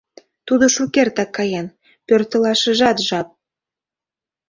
Тудо 0.47 0.65
шукертак 0.75 1.29
каен, 1.37 1.67
пӧртылашыжат 2.07 2.97
жап. 3.07 3.27